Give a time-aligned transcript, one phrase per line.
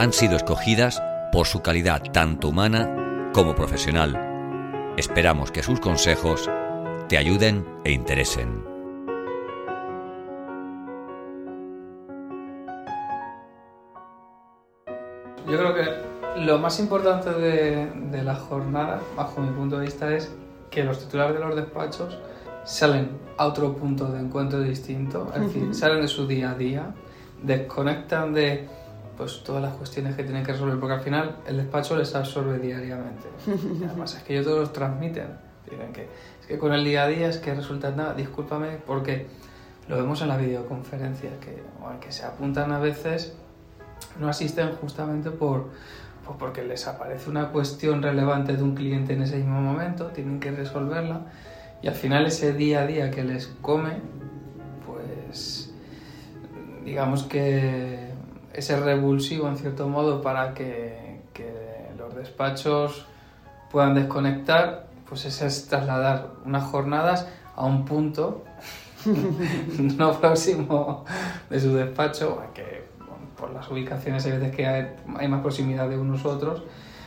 [0.00, 4.94] han sido escogidas por su calidad tanto humana como profesional.
[4.96, 6.48] Esperamos que sus consejos
[7.06, 8.64] te ayuden e interesen.
[15.46, 20.10] Yo creo que lo más importante de, de la jornada, bajo mi punto de vista,
[20.16, 20.32] es
[20.70, 22.18] que los titulares de los despachos
[22.64, 26.94] salen a otro punto de encuentro distinto, es decir, salen de su día a día,
[27.42, 28.79] desconectan de
[29.16, 32.58] pues todas las cuestiones que tienen que resolver, porque al final el despacho les absorbe
[32.58, 33.28] diariamente.
[33.86, 35.28] Además es que ellos todos los transmiten.
[35.70, 36.08] Dicen que
[36.40, 39.26] es que con el día a día es que resulta nada, discúlpame, porque
[39.88, 41.62] lo vemos en la videoconferencia, que,
[42.00, 43.34] que se apuntan a veces,
[44.18, 45.68] no asisten justamente por,
[46.24, 50.40] pues porque les aparece una cuestión relevante de un cliente en ese mismo momento, tienen
[50.40, 51.26] que resolverla
[51.82, 53.94] y al final ese día a día que les come,
[54.86, 55.72] pues
[56.84, 58.09] digamos que
[58.52, 63.06] ese revulsivo en cierto modo para que, que los despachos
[63.70, 68.44] puedan desconectar, pues ese es trasladar unas jornadas a un punto
[69.96, 71.04] no próximo
[71.48, 72.84] de su despacho, que
[73.38, 76.62] por las ubicaciones hay veces que hay, hay más proximidad de unos otros,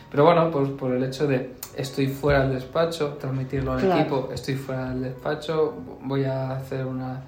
[0.09, 3.99] pero bueno, pues por el hecho de estoy fuera del despacho, transmitirlo al Claro.
[4.02, 7.21] equipo, estoy fuera del despacho, voy a hacer una,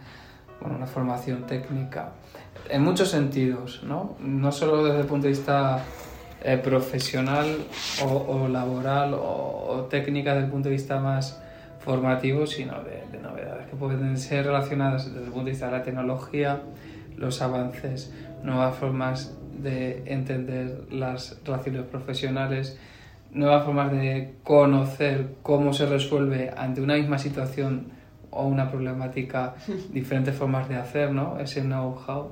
[0.62, 2.12] bueno, una formación técnica.
[2.70, 4.16] En muchos sentidos, ¿no?
[4.20, 5.84] No solo desde el punto de vista
[6.44, 7.58] eh, profesional
[8.04, 11.42] o, o laboral o, o técnica desde el punto de vista más
[11.80, 15.72] formativo, sino de, de novedades que pueden ser relacionadas desde el punto de vista de
[15.72, 16.62] la tecnología,
[17.18, 22.78] los avances, nuevas formas de entender las relaciones profesionales,
[23.32, 27.92] nuevas formas de conocer cómo se resuelve ante una misma situación
[28.32, 29.56] o una problemática,
[29.94, 31.40] diferentes formas de hacer, ¿no?
[31.40, 32.32] Ese know-how,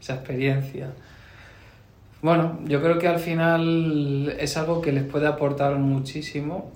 [0.00, 0.90] esa experiencia.
[2.22, 6.70] Bueno, yo creo que al final es algo que les puede aportar muchísimo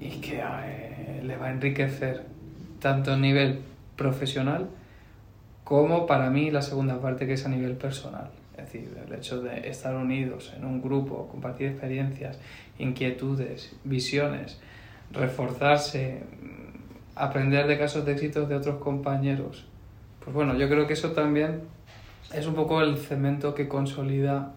[0.00, 2.24] y que eh, les va a enriquecer
[2.80, 3.60] tanto a nivel
[3.96, 4.68] profesional
[5.64, 8.30] como para mí la segunda parte que es a nivel personal.
[8.56, 12.38] Es decir, el hecho de estar unidos en un grupo, compartir experiencias,
[12.78, 14.60] inquietudes, visiones,
[15.10, 16.22] reforzarse,
[17.16, 19.66] aprender de casos de éxitos de otros compañeros.
[20.22, 21.62] Pues bueno, yo creo que eso también
[22.32, 24.54] es un poco el cemento que consolida,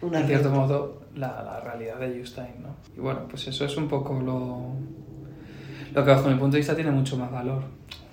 [0.00, 2.74] Una en cierto modo, la, la realidad de Justin, ¿no?
[2.96, 4.74] Y bueno, pues eso es un poco lo,
[5.94, 7.62] lo que bajo mi punto de vista tiene mucho más valor.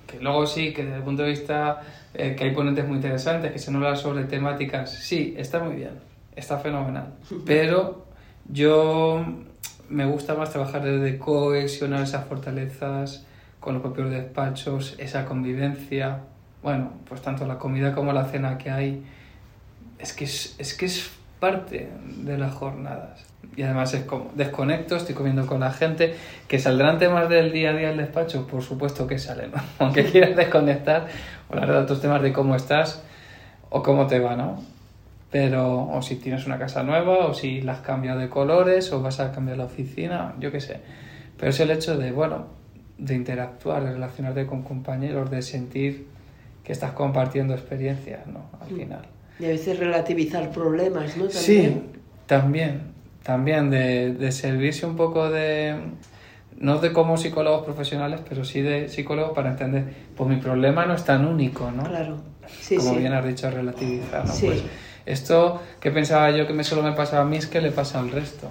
[0.06, 1.82] Que luego sí, que desde el punto de vista
[2.14, 5.76] eh, que hay ponentes muy interesantes, que se nos habla sobre temáticas, sí, está muy
[5.76, 5.92] bien,
[6.36, 7.14] está fenomenal.
[7.46, 8.06] Pero
[8.48, 9.24] yo
[9.90, 13.26] me gusta más trabajar desde cohesionar esas fortalezas
[13.60, 16.22] con los propios despachos, esa convivencia.
[16.62, 19.04] Bueno, pues tanto la comida como la cena que hay,
[19.98, 21.10] es que es, es que es
[21.40, 23.26] parte de las jornadas.
[23.56, 26.16] Y además es como desconecto, estoy comiendo con la gente,
[26.48, 30.36] que saldrán temas del día a día del despacho, por supuesto que salen, aunque quieras
[30.36, 31.08] desconectar,
[31.50, 33.04] hablar de otros temas de cómo estás
[33.70, 34.62] o cómo te va, ¿no?
[35.32, 39.02] Pero, o si tienes una casa nueva, o si la has cambiado de colores, o
[39.02, 40.82] vas a cambiar la oficina, yo qué sé.
[41.38, 42.48] Pero es el hecho de, bueno,
[42.98, 46.08] de interactuar, de relacionarte con compañeros, de sentir
[46.70, 48.42] que estás compartiendo experiencias, ¿no?
[48.62, 49.02] Al final.
[49.40, 51.28] Y a veces relativizar problemas, ¿no?
[51.28, 51.82] Sí, También.
[52.28, 52.82] también,
[53.24, 55.76] también de, de servirse un poco de,
[56.60, 59.84] no de como psicólogos profesionales, pero sí de psicólogos para entender,
[60.16, 61.82] pues mi problema no es tan único, ¿no?
[61.86, 62.18] Claro.
[62.62, 62.98] Sí, como sí.
[63.00, 64.32] bien has dicho, relativizar, ¿no?
[64.32, 64.46] Sí.
[64.46, 64.64] Pues
[65.08, 68.00] esto que pensaba yo que me solo me pasaba a mí es que le pasa
[68.00, 68.48] al resto.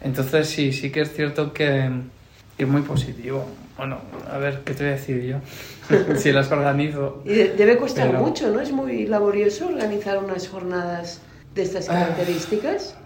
[0.00, 1.88] Entonces sí, sí que es cierto que,
[2.62, 3.44] que es muy positivo.
[3.76, 3.98] Bueno,
[4.30, 5.38] a ver, ¿qué te voy a decir yo?
[6.16, 7.20] si las organizo.
[7.24, 8.60] Y de- debe costar Pero- mucho, ¿no?
[8.60, 11.20] Es muy laborioso organizar unas jornadas
[11.56, 11.94] de estas Ah.
[11.94, 12.96] características.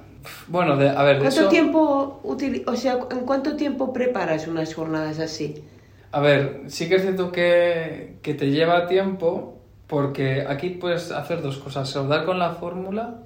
[0.49, 4.75] Bueno, de- a ver, ¿Cuánto eso- tiempo utili- o sea, en cuánto tiempo preparas unas
[4.75, 5.65] jornadas así?
[6.13, 11.41] A ver, sí que es cierto que, que te lleva tiempo porque aquí puedes hacer
[11.41, 11.95] dos cosas.
[11.97, 13.23] O dar con la fórmula,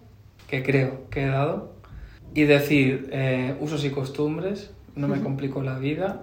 [0.46, 1.72] que creo que he dado,
[2.34, 6.22] y decir eh, usos y costumbres, no me complico la vida,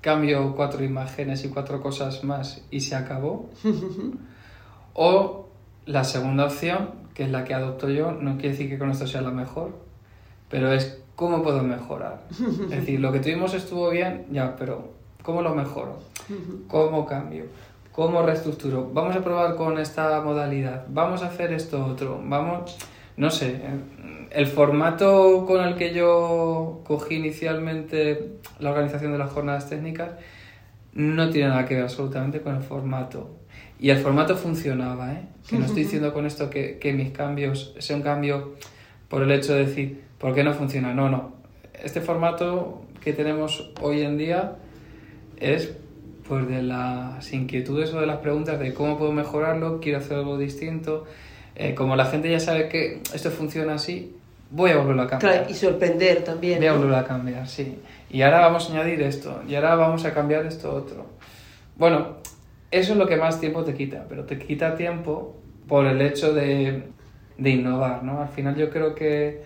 [0.00, 3.50] cambio cuatro imágenes y cuatro cosas más y se acabó.
[4.94, 5.48] o
[5.86, 9.06] la segunda opción, que es la que adopto yo, no quiere decir que con esto
[9.06, 9.72] sea la mejor,
[10.48, 12.22] pero es cómo puedo mejorar.
[12.30, 15.98] Es decir, lo que tuvimos estuvo bien, ya, pero ¿cómo lo mejoro?
[16.68, 17.46] ¿Cómo cambio?
[17.92, 18.90] ¿Cómo reestructuro?
[18.92, 22.76] Vamos a probar con esta modalidad, vamos a hacer esto otro, vamos,
[23.16, 23.60] no sé,
[24.30, 30.10] el formato con el que yo cogí inicialmente la organización de las jornadas técnicas
[30.92, 33.36] no tiene nada que ver absolutamente con el formato.
[33.80, 35.22] Y el formato funcionaba, ¿eh?
[35.48, 38.54] Que no estoy diciendo con esto que, que mis cambios sea un cambio
[39.08, 40.92] por el hecho de decir, ¿por qué no funciona?
[40.92, 41.34] No, no.
[41.82, 44.56] Este formato que tenemos hoy en día
[45.36, 45.72] es
[46.26, 50.36] pues de las inquietudes o de las preguntas de cómo puedo mejorarlo, quiero hacer algo
[50.36, 51.06] distinto.
[51.58, 54.16] Eh, como la gente ya sabe que esto funciona así,
[54.50, 55.32] voy a volverlo a cambiar.
[55.32, 56.58] Claro, y sorprender también.
[56.58, 57.78] Voy a volverlo a cambiar, sí.
[58.10, 61.06] Y ahora vamos a añadir esto, y ahora vamos a cambiar esto otro.
[61.76, 62.16] Bueno,
[62.70, 66.32] eso es lo que más tiempo te quita, pero te quita tiempo por el hecho
[66.32, 66.84] de,
[67.36, 68.22] de innovar, ¿no?
[68.22, 69.42] Al final yo creo que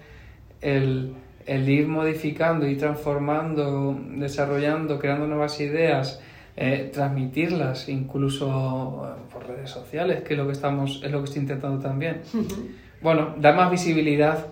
[0.60, 1.14] el,
[1.46, 6.20] el ir modificando, ir transformando, desarrollando, creando nuevas ideas,
[6.56, 11.24] eh, transmitirlas incluso eh, por redes sociales, que es lo que estamos, es lo que
[11.24, 12.22] estoy intentando también.
[13.00, 14.46] Bueno, dar más visibilidad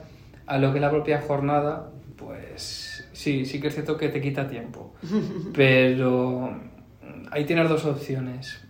[0.47, 4.21] a lo que es la propia jornada, pues sí, sí que es cierto que te
[4.21, 4.95] quita tiempo.
[5.55, 6.59] Pero
[7.31, 8.61] ahí tienes dos opciones.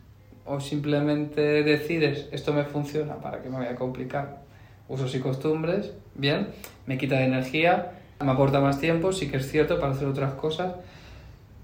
[0.45, 4.43] O simplemente decides, esto me funciona, ¿para qué me voy a complicar?
[4.89, 6.49] Usos y costumbres, bien,
[6.87, 10.35] me quita de energía, me aporta más tiempo, sí que es cierto, para hacer otras
[10.35, 10.75] cosas.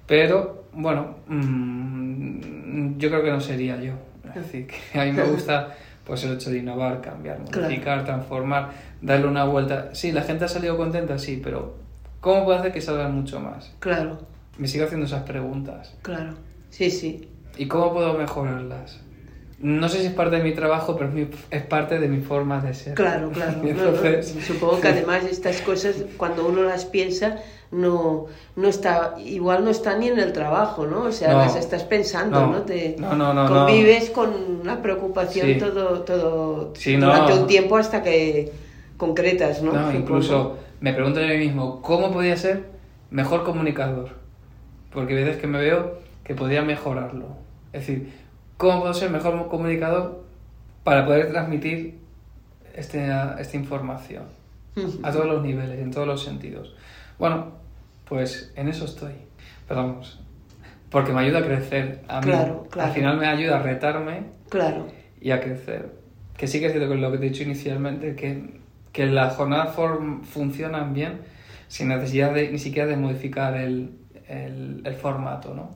[0.06, 3.94] Pero, bueno, mm, yo creo que no sería yo.
[4.28, 5.74] Es decir, que a mí me gusta
[6.04, 7.66] pues el hecho de innovar, cambiar, Claro.
[7.68, 8.70] modificar, transformar,
[9.02, 9.90] darle una vuelta.
[9.92, 11.74] Sí, la gente ha salido contenta, sí, pero
[12.20, 13.74] ¿cómo puedo hacer que salgan mucho más?
[13.80, 14.18] Claro,
[14.58, 15.94] Me sigo haciendo esas preguntas.
[16.02, 16.34] claro.
[16.70, 17.28] Sí, sí.
[17.58, 19.00] ¿Y cómo puedo mejorarlas?
[19.58, 22.20] No sé si es parte de mi trabajo, pero es, mi- es parte de mi
[22.20, 22.94] forma de ser.
[22.94, 23.58] Claro, claro.
[23.66, 27.36] Y No, no, entonces- Supongo que además estas cosas, cuando uno las piensa,
[27.70, 31.04] no, no está, igual no está ni en el trabajo, ¿no?
[31.04, 31.38] O sea, No.
[31.38, 32.52] las estás pensando, No.
[32.52, 32.62] ¿no?
[32.62, 33.66] Te No, no, no, no.
[33.66, 35.58] convives con la preocupación Sí.
[35.58, 38.52] todo, todo Sí, durante un tiempo hasta que
[38.98, 39.72] concretas, ¿no?
[39.72, 42.64] No, incluso me pregunto a mí mismo, ¿cómo podía ser
[43.10, 44.10] mejor comunicador?
[44.92, 47.24] Porque hay veces que me veo que podría mejorarlo.
[47.72, 48.12] Es decir,
[48.56, 50.24] ¿cómo puedo ser mejor comunicador
[50.84, 51.98] para poder transmitir
[52.74, 53.08] este,
[53.38, 54.24] esta información?
[55.02, 56.74] A todos los niveles, en todos los sentidos.
[57.18, 57.52] Bueno,
[58.06, 59.12] pues en eso estoy.
[59.66, 60.20] Pero vamos,
[60.90, 62.02] porque me ayuda a crecer.
[62.08, 62.26] A mí.
[62.26, 62.88] Claro, claro.
[62.88, 64.86] Al final me ayuda a retarme Claro,
[65.20, 65.92] y a crecer.
[66.36, 68.60] Que sí que es cierto que lo que te he dicho inicialmente, que,
[68.92, 71.20] que las jornadas form- funcionan bien
[71.68, 73.92] sin necesidad de, ni siquiera de modificar el,
[74.28, 75.70] el, el formato, ¿no?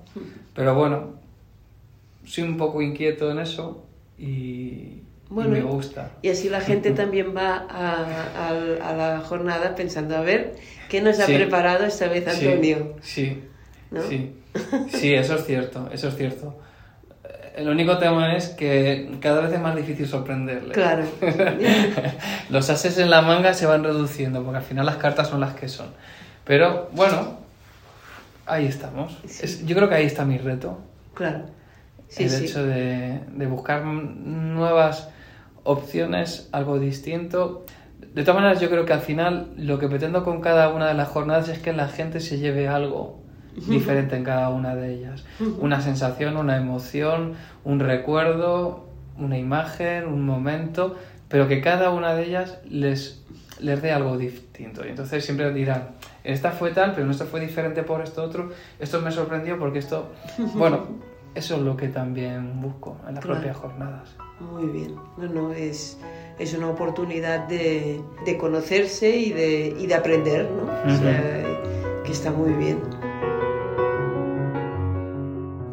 [0.55, 1.15] Pero bueno,
[2.31, 3.85] soy un poco inquieto en eso
[4.19, 6.12] y, y Bueno, me gusta.
[6.23, 10.56] y así la gente también va a, a- a la jornada pensando, a ver,
[10.88, 11.35] ¿qué nos ha Sí.
[11.35, 12.97] preparado esta vez Sí, Antonio?
[13.03, 13.43] Sí,
[13.91, 14.03] ¿No?
[14.03, 14.37] sí,
[14.91, 16.56] sí, eso es cierto, eso es cierto.
[17.25, 20.73] Eh, El único tema es que cada vez es más difícil sorprenderle.
[20.73, 21.05] Claro.
[22.50, 25.55] Los ases en la manga se van reduciendo, porque al final las cartas son las
[25.55, 25.88] que son.
[26.44, 27.38] Pero bueno,
[28.47, 29.19] ahí estamos.
[29.26, 29.41] Sí.
[29.44, 30.79] Es- yo creo que ahí está mi reto.
[31.15, 31.44] Claro.
[32.11, 32.45] Sí, el sí.
[32.45, 35.09] hecho de, de buscar nuevas
[35.62, 37.64] opciones, algo distinto.
[38.14, 40.95] De todas maneras, yo creo que al final lo que pretendo con cada una de
[40.95, 43.21] las jornadas es que la gente se lleve algo
[43.55, 45.25] diferente en cada una de ellas.
[45.59, 50.97] Una sensación, una emoción, un recuerdo, una imagen, un momento,
[51.29, 53.25] pero que cada una de ellas les,
[53.61, 54.85] les dé algo distinto.
[54.85, 55.90] Y entonces siempre dirán,
[56.25, 60.11] esta fue tal, pero esto fue diferente por esto otro, esto me sorprendió porque esto...
[60.55, 63.40] Bueno, eso es lo que también busco en las Claro.
[63.40, 64.16] propias jornadas.
[64.40, 64.96] Muy bien.
[65.16, 65.99] No, no, es,
[66.38, 70.92] es una oportunidad de, de conocerse y de, y de aprender, ¿no?
[70.92, 71.44] O sea,
[72.04, 72.78] que está muy bien.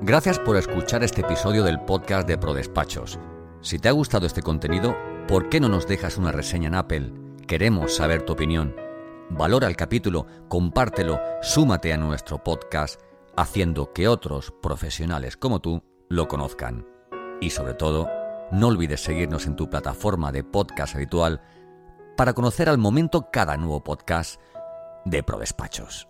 [0.02, 3.20] Gracias por escuchar este episodio del podcast de ProDespachos.
[3.62, 4.96] Si te ha gustado este contenido,
[5.28, 7.12] ¿por qué no nos dejas una reseña en Apple?
[7.46, 8.74] Queremos saber tu opinión.
[9.30, 13.02] Valora el capítulo, compártelo, súmate a nuestro podcast,
[13.38, 16.86] haciendo que otros profesionales como tú lo conozcan.
[17.40, 18.10] Y sobre todo,
[18.52, 21.42] no olvides seguirnos en tu plataforma de podcast habitual
[22.18, 24.42] para conocer al momento cada nuevo podcast
[25.06, 26.10] de ProDespachos.